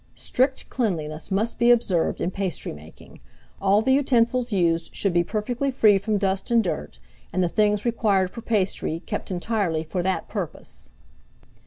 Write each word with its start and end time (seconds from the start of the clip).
Strict 0.15 0.67
cleanliness 0.71 1.29
must 1.29 1.59
be 1.59 1.69
observed 1.69 2.21
in 2.21 2.31
pastry 2.31 2.71
making; 2.71 3.19
all 3.61 3.83
the 3.83 3.93
utensils 3.93 4.51
used 4.51 4.95
should 4.95 5.13
be 5.13 5.23
perfectly 5.23 5.69
free 5.69 5.99
from 5.99 6.17
dust 6.17 6.49
and 6.49 6.63
dirt, 6.63 6.97
and 7.31 7.43
the 7.43 7.47
things 7.47 7.85
required 7.85 8.31
for 8.31 8.41
pastry, 8.41 9.03
kept 9.05 9.29
entirely 9.29 9.83
for 9.83 10.01
that 10.01 10.27
purpose. 10.27 10.89